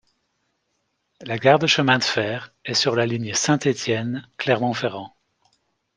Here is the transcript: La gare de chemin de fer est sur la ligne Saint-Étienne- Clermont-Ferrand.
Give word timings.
La 1.21 1.37
gare 1.37 1.59
de 1.59 1.67
chemin 1.67 1.99
de 1.99 2.03
fer 2.03 2.55
est 2.65 2.73
sur 2.73 2.95
la 2.95 3.05
ligne 3.05 3.35
Saint-Étienne- 3.35 4.27
Clermont-Ferrand. 4.37 5.15